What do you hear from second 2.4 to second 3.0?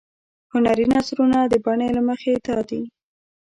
دادي.